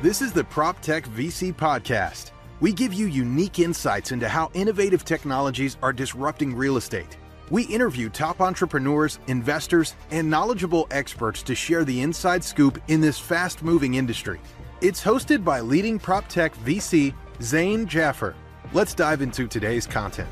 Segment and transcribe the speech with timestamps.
[0.00, 2.30] This is the PropTech VC Podcast.
[2.60, 7.16] We give you unique insights into how innovative technologies are disrupting real estate.
[7.50, 13.18] We interview top entrepreneurs, investors, and knowledgeable experts to share the inside scoop in this
[13.18, 14.38] fast moving industry.
[14.80, 17.12] It's hosted by leading PropTech VC
[17.42, 18.36] Zain Jaffer.
[18.72, 20.30] Let's dive into today's content.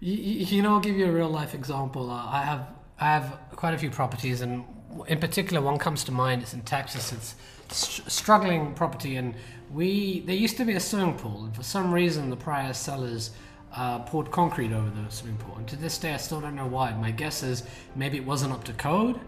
[0.00, 2.10] You, you know, I'll give you a real life example.
[2.10, 2.68] Uh, I have
[2.98, 4.64] I have quite a few properties, and
[5.08, 6.40] in particular, one comes to mind.
[6.40, 7.12] It's in Texas.
[7.12, 7.34] It's
[7.70, 9.34] struggling property, and
[9.72, 13.30] we there used to be a swimming pool, and for some reason, the prior sellers
[13.76, 15.56] uh, poured concrete over the swimming pool.
[15.56, 16.92] And to this day, I still don't know why.
[16.94, 19.20] My guess is maybe it wasn't up to code,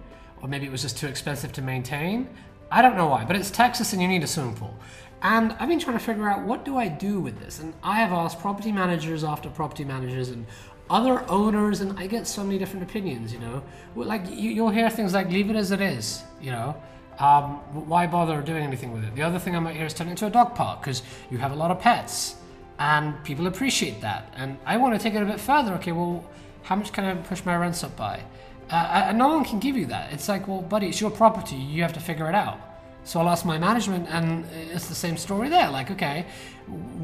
[0.42, 2.28] or maybe it was just too expensive to maintain.
[2.70, 4.74] I don't know why, but it's Texas, and you need a swimming pool.
[5.22, 7.96] And I've been trying to figure out what do I do with this, and I
[7.96, 10.46] have asked property managers after property managers and
[10.88, 13.32] other owners, and I get so many different opinions.
[13.32, 13.62] You know,
[13.94, 16.74] like you, will hear things like "leave it as it is," you know,
[17.20, 17.56] um,
[17.88, 19.14] why bother doing anything with it?
[19.14, 21.36] The other thing I might hear is turn it into a dog park because you
[21.36, 22.36] have a lot of pets
[22.78, 24.32] and people appreciate that.
[24.36, 25.74] And I want to take it a bit further.
[25.74, 26.24] Okay, well,
[26.62, 28.22] how much can I push my rents up by?
[28.70, 30.12] Uh, and no one can give you that.
[30.14, 31.56] It's like, well, buddy, it's your property.
[31.56, 32.58] You have to figure it out.
[33.04, 35.70] So I'll ask my management, and it's the same story there.
[35.70, 36.26] Like, okay,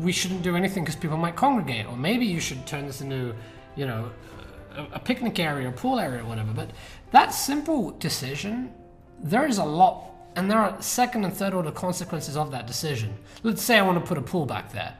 [0.00, 3.34] we shouldn't do anything because people might congregate, or maybe you should turn this into,
[3.74, 4.10] you know,
[4.76, 6.52] a, a picnic area, or pool area, or whatever.
[6.52, 6.70] But
[7.10, 8.72] that simple decision
[9.22, 13.14] there is a lot, and there are second and third order consequences of that decision.
[13.42, 14.94] Let's say I want to put a pool back there.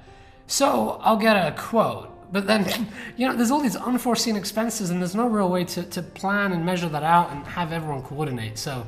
[0.46, 5.00] So I'll get a quote, but then, you know, there's all these unforeseen expenses, and
[5.00, 8.58] there's no real way to, to plan and measure that out and have everyone coordinate.
[8.58, 8.86] So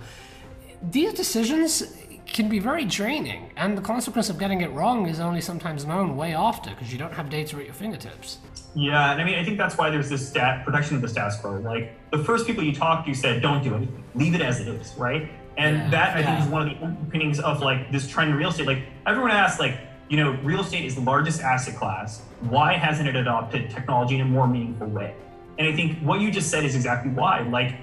[0.83, 1.95] these decisions
[2.27, 6.17] can be very draining, and the consequence of getting it wrong is only sometimes known
[6.17, 8.39] way after because you don't have data at your fingertips.
[8.75, 11.41] Yeah, and I mean, I think that's why there's this stat protection of the status
[11.41, 11.59] quo.
[11.59, 14.69] Like the first people you talked to said, "Don't do anything, leave it as it
[14.69, 15.29] is," right?
[15.59, 16.35] And yeah, that I yeah.
[16.35, 18.67] think is one of the underpinnings of like this trend in real estate.
[18.67, 19.79] Like everyone asks, like
[20.09, 22.23] you know, real estate is the largest asset class.
[22.41, 25.15] Why hasn't it adopted technology in a more meaningful way?
[25.59, 27.41] And I think what you just said is exactly why.
[27.41, 27.75] Like,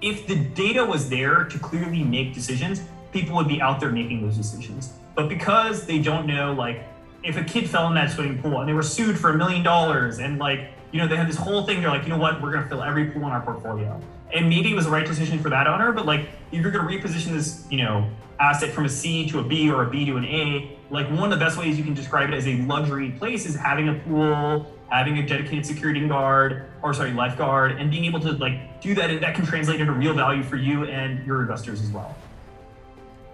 [0.00, 4.22] if the data was there to clearly make decisions, people would be out there making
[4.22, 4.92] those decisions.
[5.14, 6.84] But because they don't know, like,
[7.26, 9.62] if a kid fell in that swimming pool and they were sued for a million
[9.62, 12.40] dollars and like you know they had this whole thing they're like you know what
[12.40, 14.00] we're going to fill every pool in our portfolio
[14.32, 16.86] and maybe it was the right decision for that owner but like if you're going
[16.86, 18.08] to reposition this you know
[18.40, 21.32] asset from a c to a b or a b to an a like one
[21.32, 23.94] of the best ways you can describe it as a luxury place is having a
[23.94, 28.94] pool having a dedicated security guard or sorry lifeguard and being able to like do
[28.94, 32.14] that that can translate into real value for you and your investors as well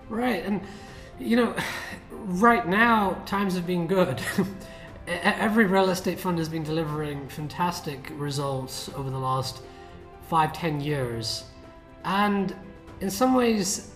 [0.09, 0.60] right and
[1.19, 1.54] you know
[2.24, 4.20] right now times have been good.
[5.06, 9.60] Every real estate fund has been delivering fantastic results over the last
[10.28, 11.44] five, ten years,
[12.05, 12.55] and
[13.00, 13.91] in some ways,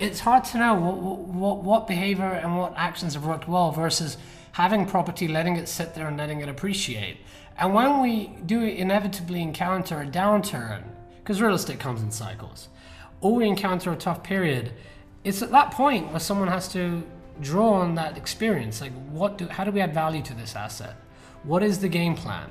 [0.00, 4.16] it's hard to know what, what, what behavior and what actions have worked well versus
[4.52, 7.18] having property, letting it sit there and letting it appreciate.
[7.58, 10.82] And when we do inevitably encounter a downturn,
[11.18, 12.68] because real estate comes in cycles,
[13.20, 14.72] or we encounter a tough period,
[15.22, 17.02] it's at that point where someone has to
[17.40, 18.80] draw on that experience.
[18.80, 20.96] Like, what do, how do we add value to this asset?
[21.42, 22.50] What is the game plan?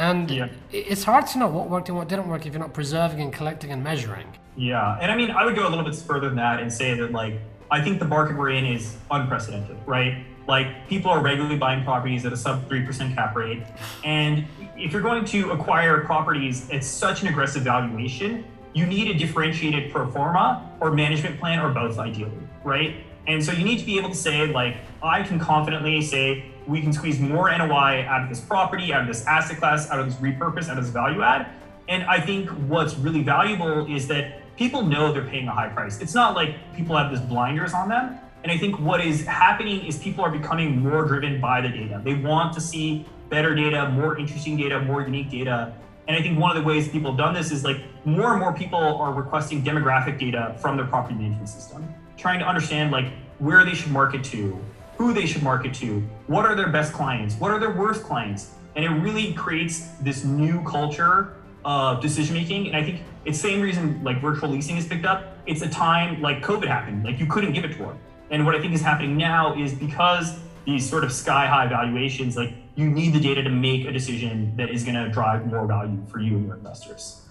[0.00, 0.48] And yeah.
[0.72, 3.30] it's hard to know what worked and what didn't work if you're not preserving and
[3.30, 4.26] collecting and measuring.
[4.56, 6.94] Yeah, and I mean, I would go a little bit further than that and say
[6.94, 7.34] that, like,
[7.70, 10.24] I think the market we're in is unprecedented, right?
[10.48, 13.62] Like, people are regularly buying properties at a sub 3% cap rate.
[14.02, 19.18] And if you're going to acquire properties at such an aggressive valuation, you need a
[19.18, 22.32] differentiated pro forma or management plan or both, ideally,
[22.64, 23.04] right?
[23.26, 26.80] And so you need to be able to say, like, I can confidently say we
[26.80, 30.06] can squeeze more NOI out of this property, out of this asset class, out of
[30.06, 31.48] this repurpose, out of this value add.
[31.88, 36.00] And I think what's really valuable is that people know they're paying a high price.
[36.00, 38.18] It's not like people have this blinders on them.
[38.42, 42.00] And I think what is happening is people are becoming more driven by the data.
[42.04, 45.74] They want to see better data, more interesting data, more unique data.
[46.08, 48.40] And I think one of the ways people have done this is like more and
[48.40, 53.06] more people are requesting demographic data from their property management system trying to understand like
[53.38, 54.62] where they should market to,
[55.00, 58.50] who they should market to, what are their best clients, what are their worst clients,
[58.76, 62.66] and it really creates this new culture of decision making.
[62.66, 65.38] And I think it's the same reason like virtual leasing is picked up.
[65.46, 67.98] It's a time like COVID happened, like you couldn't give it to them.
[68.30, 72.36] And what I think is happening now is because these sort of sky high valuations,
[72.36, 75.66] like you need the data to make a decision that is going to drive more
[75.66, 77.22] value for you and your investors.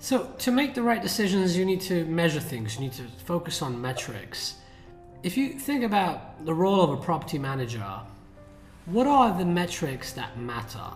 [0.00, 3.62] So, to make the right decisions, you need to measure things, you need to focus
[3.62, 4.56] on metrics.
[5.26, 7.84] If you think about the role of a property manager,
[8.84, 10.88] what are the metrics that matter?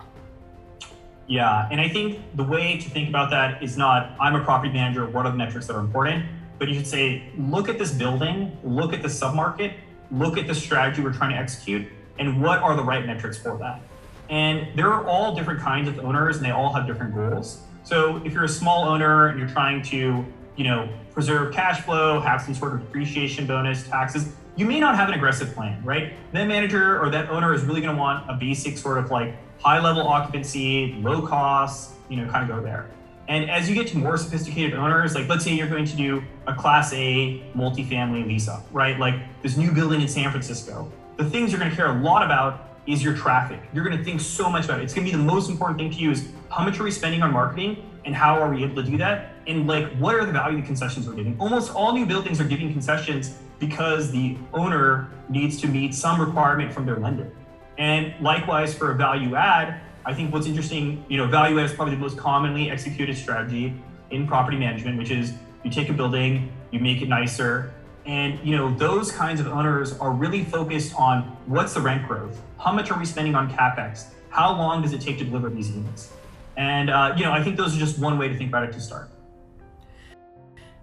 [1.26, 4.72] Yeah, and I think the way to think about that is not I'm a property
[4.72, 6.26] manager, what are the metrics that are important?
[6.60, 9.72] but you should say, look at this building, look at the submarket,
[10.12, 11.88] look at the strategy we're trying to execute,
[12.18, 13.80] and what are the right metrics for that.
[14.28, 17.62] And there are all different kinds of owners, and they all have different goals.
[17.82, 20.24] So if you're a small owner and you're trying to,
[20.60, 24.94] you know, preserve cash flow, have some sort of depreciation bonus, taxes, you may not
[24.94, 26.12] have an aggressive plan, right?
[26.34, 29.34] That manager or that owner is really going to want a basic sort of like
[29.58, 32.90] high level occupancy, low costs, you know, kind of go there.
[33.26, 36.22] And as you get to more sophisticated owners, like let's say you're going to do
[36.46, 38.98] a class A multifamily lease up, right?
[38.98, 40.92] Like this new building in San Francisco.
[41.16, 43.60] The things you're going to care a lot about is your traffic.
[43.72, 44.84] You're going to think so much about it.
[44.84, 46.90] It's going to be the most important thing to you is how much are we
[46.90, 49.32] spending on marketing and how are we able to do that?
[49.50, 51.36] And like, what are the value the concessions we're giving?
[51.40, 56.72] Almost all new buildings are giving concessions because the owner needs to meet some requirement
[56.72, 57.32] from their lender.
[57.76, 61.72] And likewise for a value add, I think what's interesting, you know, value add is
[61.72, 63.74] probably the most commonly executed strategy
[64.10, 67.74] in property management, which is you take a building, you make it nicer,
[68.06, 72.40] and you know those kinds of owners are really focused on what's the rent growth,
[72.58, 75.70] how much are we spending on capex, how long does it take to deliver these
[75.70, 76.10] units,
[76.56, 78.72] and uh, you know I think those are just one way to think about it
[78.72, 79.09] to start.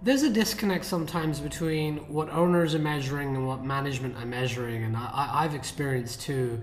[0.08, 4.96] There's a disconnect sometimes between what owners are measuring and what management are measuring, and
[4.96, 6.62] I, have experienced too.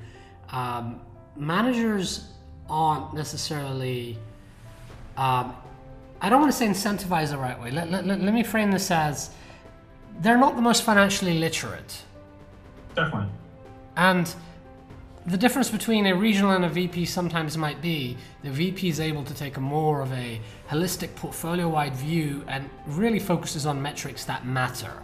[0.51, 1.03] Um,
[1.37, 2.29] managers
[2.71, 4.17] aren't necessarily
[5.19, 5.55] um,
[6.23, 7.71] I don't want to say incentivize the right way.
[7.71, 9.29] Let, let, let, me frame this as
[10.21, 12.03] they're not the most financially literate.
[12.95, 13.29] Definitely.
[13.99, 14.35] And
[15.27, 19.25] the difference between a regional and a VP sometimes might be the VP is able
[19.25, 20.39] to take a more of a
[20.69, 25.03] holistic portfolio wide view and really focuses on metrics that matter.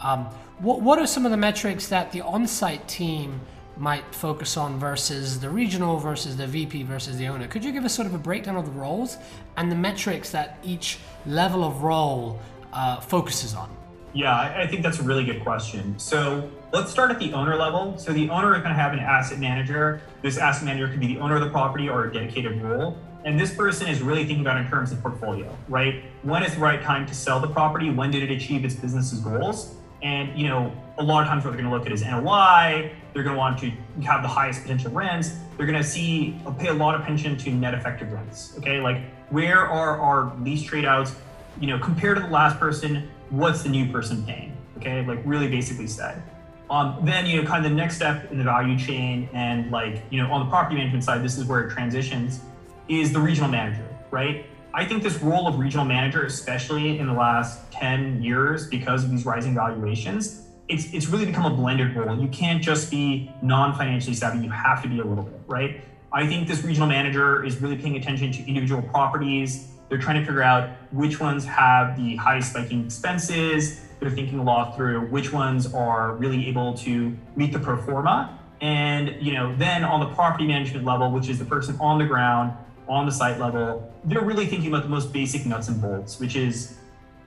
[0.00, 0.26] Um,
[0.60, 3.40] what, what are some of the metrics that the on site team
[3.76, 7.48] might focus on versus the regional versus the VP versus the owner?
[7.48, 9.18] Could you give us sort of a breakdown of the roles
[9.56, 12.38] and the metrics that each level of role
[12.72, 13.74] uh, focuses on?
[14.16, 15.98] Yeah, I think that's a really good question.
[15.98, 17.98] So let's start at the owner level.
[17.98, 20.00] So the owner is going to have an asset manager.
[20.22, 22.96] This asset manager could be the owner of the property or a dedicated role.
[23.26, 26.02] And this person is really thinking about in terms of portfolio, right?
[26.22, 27.90] When is the right time to sell the property?
[27.90, 29.74] When did it achieve its business's goals?
[30.02, 32.92] And you know, a lot of times what they're going to look at is NOI.
[33.12, 33.70] They're going to want to
[34.02, 35.32] have the highest potential rents.
[35.58, 38.54] They're going to see uh, pay a lot of attention to net effective rents.
[38.56, 41.14] Okay, like where are our lease trade outs?
[41.60, 44.56] You know, compared to the last person, what's the new person paying?
[44.78, 46.22] Okay, like really basically said.
[46.68, 50.02] Um, then you know, kind of the next step in the value chain, and like
[50.10, 52.40] you know, on the property management side, this is where it transitions,
[52.88, 54.46] is the regional manager, right?
[54.74, 59.10] I think this role of regional manager, especially in the last 10 years, because of
[59.10, 62.18] these rising valuations, it's it's really become a blended role.
[62.20, 65.80] You can't just be non-financially savvy, you have to be a little bit, right?
[66.12, 70.26] I think this regional manager is really paying attention to individual properties, they're trying to
[70.26, 73.80] figure out which ones have the highest spiking expenses.
[74.00, 78.38] They're thinking a lot through which ones are really able to meet the pro forma.
[78.60, 82.06] And you know, then on the property management level, which is the person on the
[82.06, 82.52] ground,
[82.88, 86.36] on the site level, they're really thinking about the most basic nuts and bolts, which
[86.36, 86.76] is,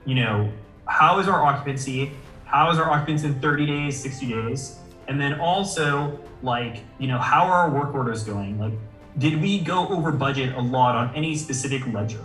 [0.06, 0.50] you know,
[0.86, 2.12] how is our occupancy?
[2.44, 4.78] How is our occupancy in 30 days, 60 days?
[5.08, 8.58] And then also, like, you know, how are our work orders going?
[8.58, 8.72] Like,
[9.18, 12.24] did we go over budget a lot on any specific ledger?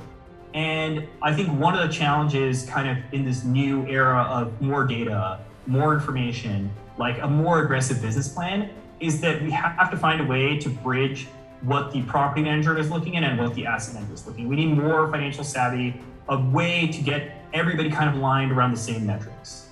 [0.55, 4.87] And I think one of the challenges, kind of in this new era of more
[4.87, 8.69] data, more information, like a more aggressive business plan,
[9.01, 11.27] is that we have to find a way to bridge
[11.63, 14.47] what the property manager is looking at and what the asset manager is looking.
[14.47, 18.79] We need more financial savvy, a way to get everybody kind of aligned around the
[18.79, 19.67] same metrics.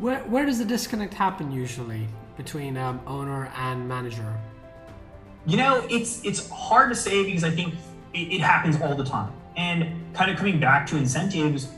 [0.00, 4.36] Where, where does the disconnect happen usually between um, owner and manager?
[5.46, 7.74] You know, it's it's hard to say because I think
[8.14, 9.32] it, it happens all the time.
[9.56, 11.68] And kind of coming back to incentives,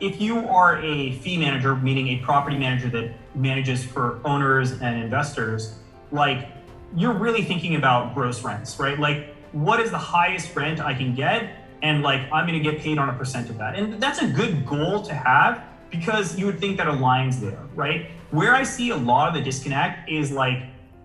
[0.00, 5.02] if you are a fee manager, meaning a property manager that manages for owners and
[5.02, 5.76] investors,
[6.10, 6.48] like
[6.96, 8.98] you're really thinking about gross rents, right?
[8.98, 11.56] Like what is the highest rent I can get?
[11.82, 13.76] And like I'm gonna get paid on a percent of that.
[13.76, 18.10] And that's a good goal to have because you would think that aligns there, right?
[18.30, 20.64] Where I see a lot of the disconnect is like,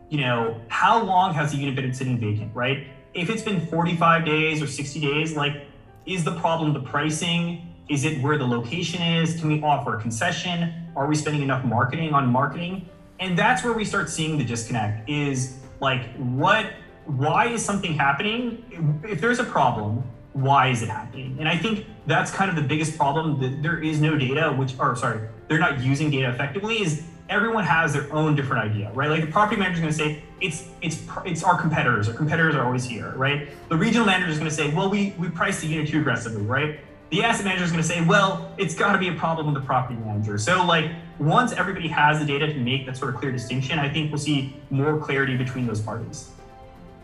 [0.09, 2.87] you know, how long has the unit been sitting vacant, right?
[3.17, 5.65] If it's been 45 days or 60 days, like,
[6.05, 7.73] is the problem the pricing?
[7.89, 9.39] Is it where the location is?
[9.39, 10.71] Can we offer a concession?
[10.95, 12.87] Are we spending enough marketing on marketing?
[13.19, 16.73] And that's where we start seeing the disconnect is like, what,
[17.05, 19.01] why is something happening?
[19.03, 20.03] If there's a problem,
[20.37, 21.35] why is it happening?
[21.39, 24.73] And I think that's kind of the biggest problem that there is no data, which,
[24.79, 29.09] or sorry, they're not using data effectively, is everyone has their own different idea, right?
[29.09, 32.07] Like the property manager is going to say it's it's it's our competitors.
[32.07, 33.49] Our competitors are always here, right?
[33.69, 36.43] The regional manager is going to say, well, we we price the unit too aggressively,
[36.43, 36.79] right?
[37.09, 39.55] the asset manager is going to say, well, it's got to be a problem with
[39.55, 40.37] the property manager.
[40.37, 43.87] So, like, once everybody has the data to make that sort of clear distinction, I
[43.89, 46.31] think we'll see more clarity between those parties.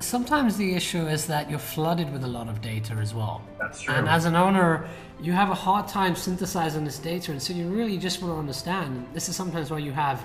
[0.03, 3.41] Sometimes the issue is that you're flooded with a lot of data as well.
[3.57, 3.93] That's true.
[3.93, 4.85] And as an owner,
[5.21, 8.37] you have a hard time synthesizing this data, and so you really just want to
[8.37, 9.07] understand.
[9.13, 10.21] This is sometimes why you have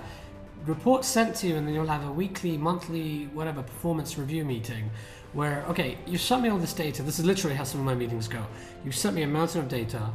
[0.66, 4.90] reports sent to you, and then you'll have a weekly, monthly, whatever performance review meeting
[5.32, 7.02] where, okay, you sent me all this data.
[7.02, 8.44] This is literally how some of my meetings go.
[8.84, 10.10] You sent me a mountain of data.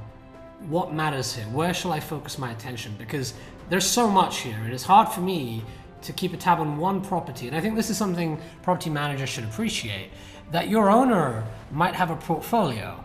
[0.67, 1.45] What matters here?
[1.45, 2.95] Where shall I focus my attention?
[2.97, 3.33] Because
[3.69, 5.63] there's so much here, and it's hard for me
[6.03, 7.47] to keep a tab on one property.
[7.47, 10.09] And I think this is something property managers should appreciate
[10.51, 13.03] that your owner might have a portfolio.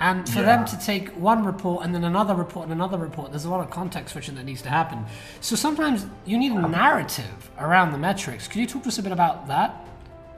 [0.00, 0.56] And for yeah.
[0.56, 3.60] them to take one report and then another report and another report, there's a lot
[3.60, 5.04] of context switching that needs to happen.
[5.42, 8.48] So sometimes you need a narrative around the metrics.
[8.48, 9.86] Could you talk to us a bit about that?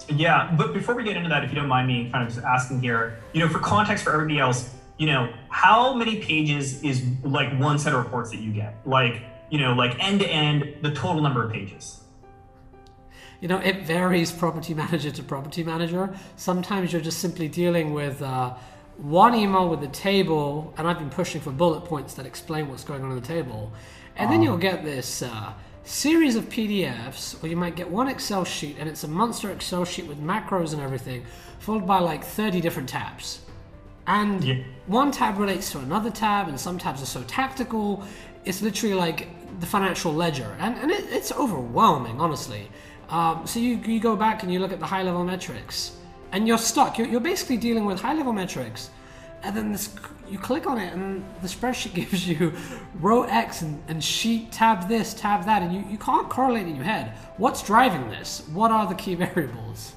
[0.08, 2.44] Yeah, but before we get into that, if you don't mind me kind of just
[2.44, 7.04] asking here, you know, for context for everybody else, you know, how many pages is
[7.22, 8.76] like one set of reports that you get?
[8.84, 9.22] Like,
[9.52, 12.00] you know, like end to end, the total number of pages.
[13.42, 16.16] You know, it varies property manager to property manager.
[16.36, 18.54] Sometimes you're just simply dealing with uh,
[18.96, 22.82] one email with a table, and I've been pushing for bullet points that explain what's
[22.82, 23.70] going on in the table.
[24.16, 24.32] And um.
[24.32, 25.22] then you'll get this.
[25.22, 25.52] Uh,
[25.84, 29.84] series of PDFs, or you might get one Excel sheet, and it's a monster Excel
[29.84, 31.24] sheet with macros and everything,
[31.58, 33.40] followed by like 30 different tabs.
[34.06, 34.62] And yeah.
[34.86, 38.04] one tab relates to another tab, and some tabs are so tactical.
[38.44, 39.28] It's literally like
[39.60, 42.68] the financial ledger, and, and it, it's overwhelming, honestly.
[43.08, 45.96] Um, so you, you go back and you look at the high level metrics,
[46.32, 46.98] and you're stuck.
[46.98, 48.90] You're, you're basically dealing with high level metrics
[49.42, 49.94] and then this
[50.28, 52.52] you click on it and the spreadsheet gives you
[53.00, 56.74] row X and, and sheet tab this, tab that, and you, you can't correlate in
[56.74, 57.12] your head.
[57.36, 58.46] What's driving this?
[58.52, 59.92] What are the key variables?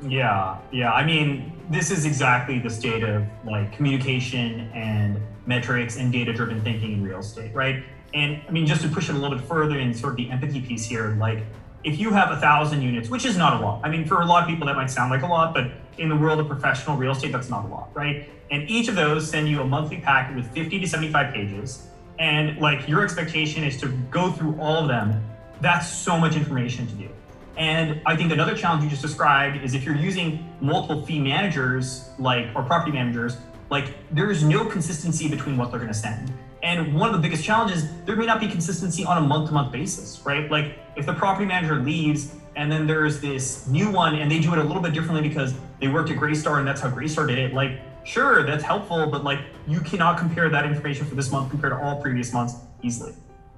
[0.00, 0.92] Yeah, yeah.
[0.92, 6.60] I mean, this is exactly the state of like communication and metrics and data driven
[6.60, 7.82] thinking in real estate, right?
[8.14, 10.30] And I mean, just to push it a little bit further in sort of the
[10.30, 11.42] empathy piece here, like
[11.84, 13.80] if you have a thousand units, which is not a lot.
[13.82, 16.08] I mean, for a lot of people that might sound like a lot, but in
[16.08, 18.28] the world of professional real estate, that's not a lot, right?
[18.50, 21.88] And each of those send you a monthly packet with 50 to 75 pages.
[22.18, 25.24] And like your expectation is to go through all of them.
[25.60, 27.08] That's so much information to do.
[27.56, 32.10] And I think another challenge you just described is if you're using multiple fee managers,
[32.18, 33.36] like or property managers,
[33.70, 36.32] like there's no consistency between what they're going to send.
[36.62, 40.20] And one of the biggest challenges, there may not be consistency on a month-to-month basis,
[40.24, 40.50] right?
[40.50, 44.52] Like if the property manager leaves and then there's this new one and they do
[44.52, 47.38] it a little bit differently because they worked at Greystar and that's how Greystar did
[47.38, 51.50] it, like sure, that's helpful, but like you cannot compare that information for this month
[51.50, 53.14] compared to all previous months easily.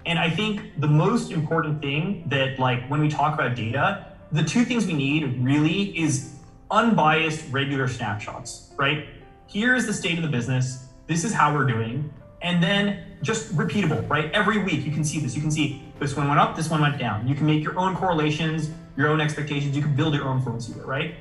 [0.07, 4.43] And I think the most important thing that like when we talk about data, the
[4.43, 6.35] two things we need really is
[6.71, 9.07] unbiased regular snapshots, right?
[9.52, 10.87] Here's the state of the business.
[11.09, 12.14] This is how we're doing.
[12.40, 14.30] And then just repeatable, right?
[14.30, 15.35] Every week you can see this.
[15.35, 17.26] You can see this one went up, this one went down.
[17.26, 19.75] You can make your own correlations, your own expectations.
[19.75, 21.16] You can build your own fluency, right?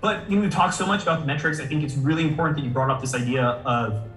[0.00, 1.60] But you know, we talk so much about the metrics.
[1.60, 4.08] I think it's really important that you brought up this idea of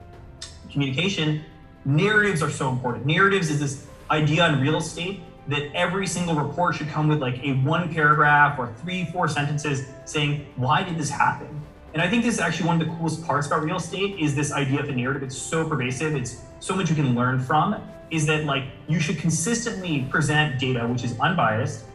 [0.71, 1.43] communication.
[1.83, 3.05] Narratives are so important.
[3.05, 5.19] Narratives is this idea in real estate
[5.49, 9.87] that every single report should come with like a one paragraph or three, four sentences
[10.05, 11.61] saying, why did this happen?
[11.93, 14.35] And I think this is actually one of the coolest parts about real estate is
[14.35, 15.23] this idea of the narrative.
[15.23, 16.15] It's so pervasive.
[16.15, 20.87] It's so much you can learn from is that like you should consistently present data
[20.87, 21.85] which is unbiased,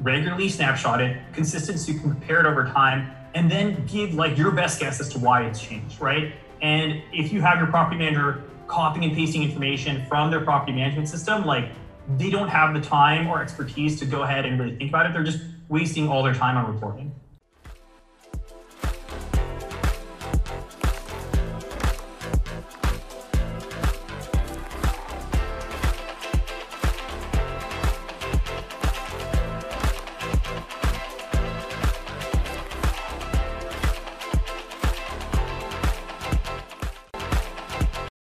[0.00, 4.36] regularly snapshot it, consistent so you can compare it over time, and then give like
[4.38, 6.32] your best guess as to why it's changed, right?
[6.62, 11.08] And if you have your property manager copying and pasting information from their property management
[11.08, 11.70] system, like
[12.16, 15.12] they don't have the time or expertise to go ahead and really think about it.
[15.12, 17.14] They're just wasting all their time on reporting.